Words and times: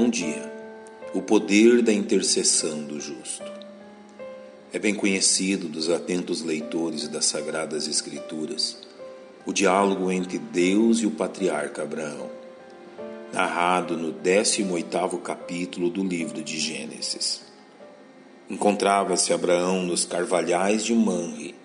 Bom 0.00 0.08
dia. 0.08 0.48
O 1.12 1.20
poder 1.20 1.82
da 1.82 1.92
intercessão 1.92 2.84
do 2.84 3.00
justo. 3.00 3.50
É 4.72 4.78
bem 4.78 4.94
conhecido 4.94 5.66
dos 5.66 5.90
atentos 5.90 6.40
leitores 6.40 7.08
das 7.08 7.24
Sagradas 7.24 7.88
Escrituras 7.88 8.78
o 9.44 9.52
diálogo 9.52 10.12
entre 10.12 10.38
Deus 10.38 11.00
e 11.00 11.06
o 11.06 11.10
patriarca 11.10 11.82
Abraão, 11.82 12.30
narrado 13.32 13.96
no 13.96 14.12
18º 14.12 15.20
capítulo 15.20 15.90
do 15.90 16.04
livro 16.04 16.44
de 16.44 16.60
Gênesis. 16.60 17.42
Encontrava-se 18.48 19.32
Abraão 19.32 19.82
nos 19.82 20.04
carvalhais 20.04 20.84
de 20.84 20.94
Manre, 20.94 21.56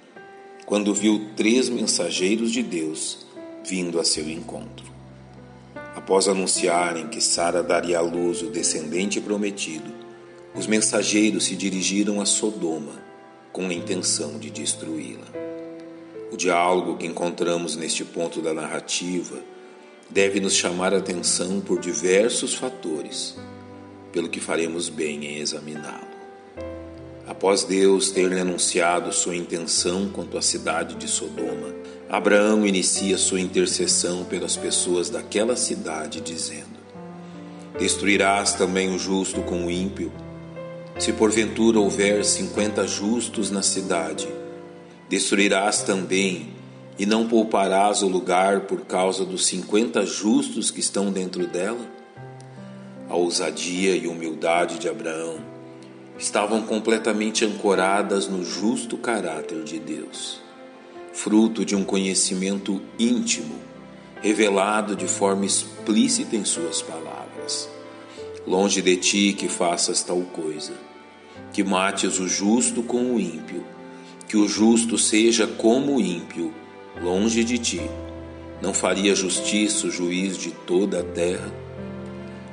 quando 0.65 0.91
viu 0.91 1.29
três 1.35 1.69
mensageiros 1.69 2.51
de 2.51 2.63
Deus 2.63 3.27
vindo 3.63 3.99
a 3.99 4.03
seu 4.03 4.27
encontro. 4.27 4.92
Após 6.03 6.27
anunciarem 6.27 7.07
que 7.07 7.21
Sara 7.21 7.63
daria 7.63 7.99
à 7.99 8.01
luz 8.01 8.41
o 8.41 8.47
descendente 8.47 9.21
prometido, 9.21 9.89
os 10.53 10.67
mensageiros 10.67 11.45
se 11.45 11.55
dirigiram 11.55 12.19
a 12.19 12.25
Sodoma 12.25 13.01
com 13.53 13.67
a 13.67 13.73
intenção 13.73 14.37
de 14.37 14.49
destruí-la. 14.49 15.25
O 16.29 16.35
diálogo 16.35 16.97
que 16.97 17.07
encontramos 17.07 17.77
neste 17.77 18.03
ponto 18.03 18.41
da 18.41 18.53
narrativa 18.53 19.39
deve 20.09 20.41
nos 20.41 20.55
chamar 20.55 20.93
a 20.93 20.97
atenção 20.97 21.61
por 21.61 21.79
diversos 21.79 22.53
fatores, 22.53 23.37
pelo 24.11 24.27
que 24.27 24.41
faremos 24.41 24.89
bem 24.89 25.25
em 25.25 25.37
examiná-lo. 25.37 26.11
Após 27.25 27.63
Deus 27.63 28.11
ter-lhe 28.11 28.41
anunciado 28.41 29.13
sua 29.13 29.37
intenção 29.37 30.09
quanto 30.09 30.37
à 30.37 30.41
cidade 30.41 30.95
de 30.95 31.07
Sodoma, 31.07 31.73
Abraão 32.13 32.63
inicia 32.63 33.17
sua 33.17 33.41
intercessão 33.41 34.23
pelas 34.23 34.55
pessoas 34.55 35.09
daquela 35.09 35.55
cidade, 35.55 36.21
dizendo: 36.21 36.77
Destruirás 37.79 38.53
também 38.53 38.93
o 38.93 38.99
justo 38.99 39.41
com 39.41 39.65
o 39.65 39.71
ímpio? 39.71 40.11
Se 40.99 41.11
porventura 41.11 41.79
houver 41.79 42.23
cinquenta 42.23 42.85
justos 42.85 43.49
na 43.49 43.63
cidade, 43.63 44.27
destruirás 45.09 45.81
também, 45.81 46.53
e 46.99 47.05
não 47.07 47.27
pouparás 47.27 48.03
o 48.03 48.07
lugar 48.07 48.67
por 48.67 48.81
causa 48.81 49.25
dos 49.25 49.47
cinquenta 49.47 50.05
justos 50.05 50.69
que 50.69 50.81
estão 50.81 51.11
dentro 51.11 51.47
dela? 51.47 51.83
A 53.09 53.15
ousadia 53.15 53.95
e 53.95 54.05
humildade 54.05 54.77
de 54.77 54.87
Abraão 54.87 55.37
estavam 56.15 56.61
completamente 56.61 57.43
ancoradas 57.43 58.27
no 58.27 58.45
justo 58.45 58.97
caráter 58.97 59.63
de 59.63 59.79
Deus 59.79 60.42
fruto 61.13 61.63
de 61.63 61.75
um 61.75 61.83
conhecimento 61.83 62.81
íntimo, 62.97 63.55
revelado 64.21 64.95
de 64.95 65.07
forma 65.07 65.45
explícita 65.45 66.35
em 66.35 66.43
Suas 66.43 66.81
palavras. 66.81 67.69
Longe 68.45 68.81
de 68.81 68.97
ti 68.97 69.33
que 69.33 69.47
faças 69.47 70.03
tal 70.03 70.19
coisa, 70.21 70.73
que 71.53 71.63
mates 71.63 72.19
o 72.19 72.27
justo 72.27 72.81
com 72.81 73.13
o 73.13 73.19
ímpio, 73.19 73.63
que 74.27 74.35
o 74.35 74.47
justo 74.47 74.97
seja 74.97 75.45
como 75.45 75.95
o 75.95 76.01
ímpio, 76.01 76.53
longe 77.01 77.43
de 77.43 77.57
ti. 77.57 77.81
Não 78.61 78.73
faria 78.73 79.13
justiça 79.13 79.87
o 79.87 79.91
juiz 79.91 80.37
de 80.37 80.51
toda 80.51 81.01
a 81.01 81.03
terra? 81.03 81.53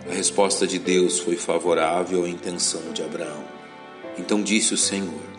A 0.09 0.13
resposta 0.13 0.67
de 0.67 0.79
Deus 0.79 1.19
foi 1.19 1.37
favorável 1.37 2.25
à 2.25 2.29
intenção 2.29 2.93
de 2.93 3.03
Abraão. 3.03 3.45
Então 4.19 4.43
disse 4.43 4.75
o 4.75 4.77
Senhor: 4.77 5.30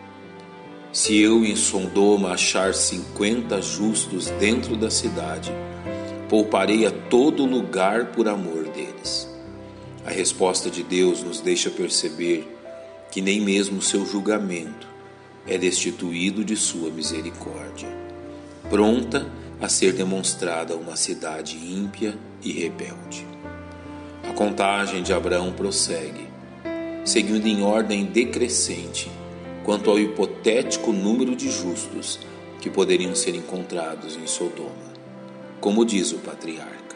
se 0.91 1.17
eu 1.17 1.45
em 1.45 1.55
Sodoma 1.55 2.33
achar 2.33 2.73
cinquenta 2.73 3.61
justos 3.61 4.29
dentro 4.31 4.75
da 4.75 4.89
cidade, 4.89 5.51
pouparei 6.27 6.85
a 6.85 6.91
todo 6.91 7.45
lugar 7.45 8.07
por 8.07 8.27
amor 8.27 8.65
deles. 8.65 9.29
A 10.05 10.09
resposta 10.09 10.69
de 10.69 10.83
Deus 10.83 11.23
nos 11.23 11.39
deixa 11.39 11.69
perceber 11.69 12.57
que 13.09 13.21
nem 13.21 13.39
mesmo 13.39 13.81
seu 13.81 14.05
julgamento 14.05 14.87
é 15.47 15.57
destituído 15.57 16.43
de 16.43 16.57
sua 16.57 16.89
misericórdia, 16.89 17.87
pronta 18.69 19.31
a 19.61 19.69
ser 19.69 19.93
demonstrada 19.93 20.75
uma 20.75 20.95
cidade 20.97 21.55
ímpia 21.55 22.17
e 22.43 22.51
rebelde. 22.51 23.25
A 24.29 24.33
contagem 24.33 25.03
de 25.03 25.13
Abraão 25.13 25.53
prossegue, 25.53 26.27
seguindo 27.05 27.47
em 27.47 27.63
ordem 27.63 28.05
decrescente 28.05 29.09
quanto 29.63 29.89
ao 29.89 29.99
hipotético 29.99 30.91
número 30.91 31.35
de 31.35 31.49
justos 31.49 32.19
que 32.59 32.69
poderiam 32.69 33.15
ser 33.15 33.35
encontrados 33.35 34.17
em 34.17 34.27
Sodoma. 34.27 34.91
Como 35.59 35.85
diz 35.85 36.11
o 36.11 36.17
patriarca: 36.17 36.95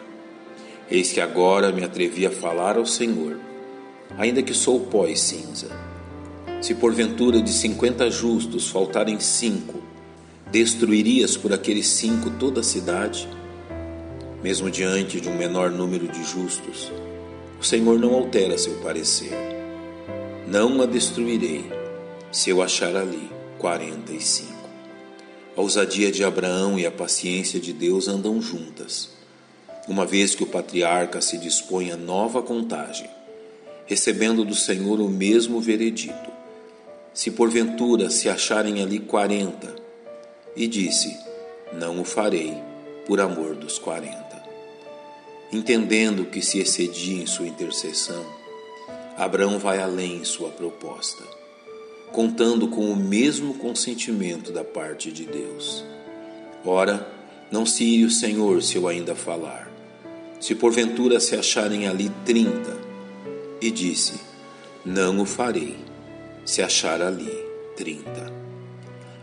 Eis 0.90 1.12
que 1.12 1.22
agora 1.22 1.72
me 1.72 1.84
atrevi 1.84 2.26
a 2.26 2.32
falar 2.32 2.78
ao 2.78 2.86
Senhor, 2.86 3.40
ainda 4.18 4.42
que 4.42 4.54
sou 4.54 4.80
pó 4.82 5.08
e 5.08 5.16
cinza. 5.16 5.70
Se 6.62 6.74
porventura 6.74 7.42
de 7.42 7.52
cinquenta 7.52 8.10
justos 8.10 8.70
faltarem 8.70 9.20
cinco, 9.20 9.84
destruirias 10.52 11.38
por 11.38 11.54
aqueles 11.54 11.88
cinco 11.88 12.32
toda 12.32 12.62
a 12.62 12.64
cidade? 12.64 13.28
Mesmo 14.42 14.70
diante 14.70 15.20
de 15.20 15.28
um 15.28 15.36
menor 15.36 15.70
número 15.70 16.08
de 16.08 16.24
justos, 16.24 16.92
o 17.60 17.64
Senhor 17.64 18.00
não 18.00 18.14
altera 18.14 18.58
seu 18.58 18.76
parecer. 18.76 19.34
Não 20.48 20.82
a 20.82 20.86
destruirei 20.86 21.85
se 22.36 22.50
eu 22.50 22.62
achar 22.62 22.94
ali 22.98 23.32
45. 23.60 24.54
A 25.56 25.62
ousadia 25.62 26.12
de 26.12 26.22
Abraão 26.22 26.78
e 26.78 26.86
a 26.86 26.92
paciência 26.92 27.62
de 27.62 27.72
Deus 27.72 28.10
andam 28.10 28.42
juntas, 28.42 29.12
uma 29.88 30.06
vez 30.06 30.36
que 30.36 30.44
o 30.44 30.46
patriarca 30.46 31.22
se 31.22 31.38
dispõe 31.38 31.92
a 31.92 31.96
nova 31.96 32.44
contagem, 32.44 33.10
recebendo 33.86 34.44
do 34.44 34.54
Senhor 34.54 35.00
o 35.00 35.08
mesmo 35.08 35.62
veredito. 35.62 36.30
Se 37.14 37.32
porventura 37.32 38.10
se 38.10 38.28
acharem 38.28 38.84
ali 38.84 39.00
quarenta, 39.00 39.74
e 40.58 40.68
disse: 40.68 41.18
Não 41.72 42.02
o 42.02 42.04
farei 42.04 42.54
por 43.06 43.22
amor 43.22 43.56
dos 43.56 43.80
quarenta. 43.80 44.44
Entendendo 45.54 46.26
que 46.26 46.42
se 46.42 46.60
excedia 46.60 47.24
em 47.24 47.28
sua 47.28 47.48
intercessão, 47.48 48.26
Abraão 49.16 49.58
vai 49.58 49.82
além 49.82 50.18
em 50.18 50.26
sua 50.26 50.50
proposta 50.50 51.24
contando 52.16 52.70
com 52.70 52.90
o 52.90 52.96
mesmo 52.96 53.56
consentimento 53.56 54.50
da 54.50 54.64
parte 54.64 55.12
de 55.12 55.26
Deus. 55.26 55.84
Ora, 56.64 57.06
não 57.52 57.66
se 57.66 57.84
ire 57.84 58.06
o 58.06 58.10
Senhor 58.10 58.64
se 58.64 58.78
eu 58.78 58.88
ainda 58.88 59.14
falar. 59.14 59.70
Se 60.40 60.56
porventura 60.56 61.20
se 61.20 61.36
acharem 61.36 61.90
ali 61.90 62.10
trinta, 62.24 62.74
e 63.62 63.70
disse: 63.70 64.14
Não 64.86 65.20
o 65.20 65.26
farei, 65.26 65.76
se 66.46 66.62
achar 66.62 67.02
ali 67.02 67.34
trinta. 67.76 68.32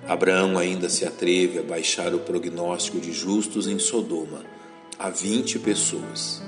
Abraão 0.06 0.58
ainda 0.58 0.90
se 0.90 1.06
atreve 1.06 1.60
a 1.60 1.62
baixar 1.62 2.14
o 2.14 2.18
prognóstico 2.18 3.00
de 3.00 3.10
justos 3.10 3.66
em 3.66 3.78
Sodoma 3.78 4.44
a 4.98 5.08
vinte 5.08 5.58
pessoas. 5.58 6.42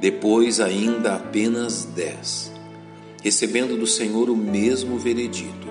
Depois, 0.00 0.60
ainda 0.60 1.16
apenas 1.16 1.84
dez 1.84 2.53
recebendo 3.24 3.74
do 3.74 3.86
Senhor 3.86 4.28
o 4.28 4.36
mesmo 4.36 4.98
veredito: 4.98 5.66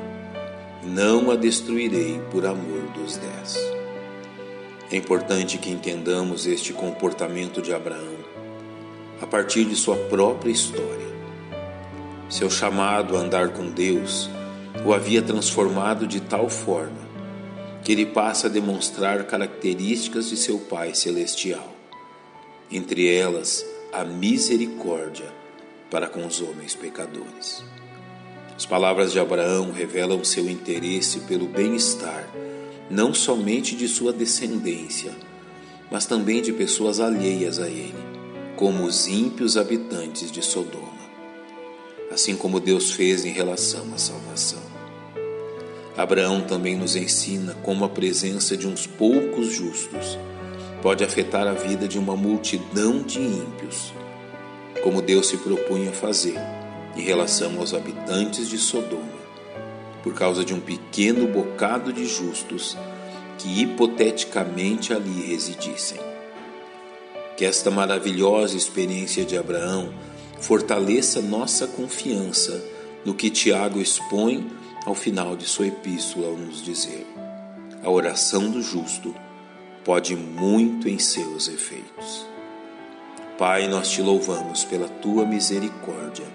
Não 0.84 1.30
a 1.30 1.36
destruirei 1.36 2.20
por 2.32 2.48
amor 2.48 2.82
dos 2.96 3.16
dez. 3.16 3.56
É 4.92 4.98
importante 4.98 5.60
que 5.60 5.70
entendamos 5.70 6.48
este 6.48 6.74
comportamento 6.74 7.62
de 7.62 7.72
Abraão 7.72 8.18
a 9.22 9.28
partir 9.28 9.66
de 9.66 9.76
sua 9.76 9.96
própria 9.96 10.52
história. 10.52 11.14
Seu 12.28 12.50
chamado 12.50 13.16
a 13.16 13.20
andar 13.20 13.50
com 13.50 13.70
Deus 13.70 14.30
o 14.84 14.92
havia 14.92 15.22
transformado 15.22 16.08
de 16.08 16.20
tal 16.20 16.50
forma 16.50 17.04
que 17.84 17.92
ele 17.92 18.08
passa 18.08 18.48
a 18.48 18.50
demonstrar 18.50 19.26
características 19.26 20.30
de 20.30 20.38
seu 20.38 20.58
Pai 20.58 20.96
Celestial, 20.96 21.72
entre 22.72 23.14
elas 23.14 23.64
a 23.92 24.04
misericórdia 24.04 25.43
para 25.94 26.08
com 26.08 26.26
os 26.26 26.42
homens 26.42 26.74
pecadores. 26.74 27.64
As 28.58 28.66
palavras 28.66 29.12
de 29.12 29.20
Abraão 29.20 29.72
revelam 29.72 30.24
seu 30.24 30.50
interesse 30.50 31.20
pelo 31.20 31.46
bem-estar, 31.46 32.28
não 32.90 33.14
somente 33.14 33.76
de 33.76 33.88
sua 33.88 34.12
descendência, 34.12 35.12
mas 35.92 36.08
também 36.08 36.42
de 36.42 36.52
pessoas 36.52 37.00
alheias 37.00 37.60
a 37.60 37.70
ele, 37.70 37.94
como 38.56 38.86
os 38.86 39.08
ímpios 39.08 39.56
habitantes 39.56 40.32
de 40.32 40.42
Sodoma, 40.42 40.90
assim 42.12 42.36
como 42.36 42.60
Deus 42.60 42.90
fez 42.94 43.24
em 43.24 43.32
relação 43.32 43.94
à 43.94 43.98
salvação. 44.00 44.64
Abraão 45.96 46.42
também 46.42 46.76
nos 46.76 46.96
ensina 46.96 47.54
como 47.62 47.86
a 47.86 47.90
presença 47.90 48.58
de 48.58 48.68
uns 48.68 48.88
poucos 48.88 49.54
justos 49.54 50.18
pode 50.82 51.04
afetar 51.04 51.46
a 51.48 51.54
vida 51.54 51.88
de 51.88 52.00
uma 52.00 52.16
multidão 52.16 53.04
de 53.04 53.20
ímpios 53.20 53.94
como 54.84 55.02
Deus 55.02 55.28
se 55.28 55.38
propunha 55.38 55.94
fazer 55.94 56.38
em 56.96 57.02
relação 57.02 57.58
aos 57.58 57.74
habitantes 57.74 58.50
de 58.50 58.58
Sodoma, 58.58 59.24
por 60.04 60.14
causa 60.14 60.44
de 60.44 60.54
um 60.54 60.60
pequeno 60.60 61.26
bocado 61.26 61.94
de 61.94 62.06
justos 62.06 62.78
que 63.38 63.62
hipoteticamente 63.62 64.94
ali 64.94 65.22
residissem. 65.26 66.00
Que 67.38 67.46
esta 67.46 67.72
maravilhosa 67.72 68.58
experiência 68.58 69.26
de 69.26 69.38
Abraão 69.38 69.94
fortaleça 70.40 71.22
nossa 71.22 71.66
confiança 71.66 72.64
no 73.06 73.14
que 73.14 73.30
Tiago 73.30 73.80
expõe 73.80 74.52
ao 74.86 74.94
final 74.94 75.36
de 75.36 75.46
sua 75.46 75.68
epístola 75.68 76.28
ao 76.28 76.38
nos 76.38 76.62
dizer: 76.62 77.08
a 77.82 77.90
oração 77.90 78.50
do 78.50 78.62
justo 78.62 79.16
pode 79.84 80.16
muito 80.16 80.88
em 80.88 81.00
seus 81.00 81.48
efeitos. 81.48 82.33
Pai, 83.38 83.68
nós 83.68 83.90
te 83.90 84.02
louvamos 84.02 84.64
pela 84.64 84.88
tua 84.88 85.26
misericórdia, 85.26 86.26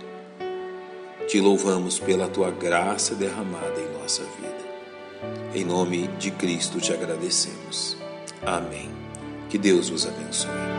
te 1.28 1.40
louvamos 1.40 2.00
pela 2.00 2.26
tua 2.26 2.50
graça 2.50 3.14
derramada 3.14 3.80
em 3.80 4.00
nossa 4.00 4.22
vida. 4.22 4.58
Em 5.54 5.64
nome 5.64 6.08
de 6.18 6.32
Cristo 6.32 6.80
te 6.80 6.92
agradecemos. 6.92 7.96
Amém. 8.44 8.90
Que 9.48 9.56
Deus 9.56 9.88
vos 9.88 10.06
abençoe. 10.06 10.77